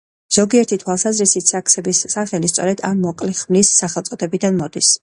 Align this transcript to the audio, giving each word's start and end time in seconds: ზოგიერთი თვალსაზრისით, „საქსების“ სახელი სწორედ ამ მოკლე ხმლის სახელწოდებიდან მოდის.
ზოგიერთი 0.37 0.79
თვალსაზრისით, 0.83 1.51
„საქსების“ 1.53 2.01
სახელი 2.17 2.53
სწორედ 2.55 2.85
ამ 2.91 3.07
მოკლე 3.07 3.39
ხმლის 3.43 3.75
სახელწოდებიდან 3.85 4.61
მოდის. 4.65 4.95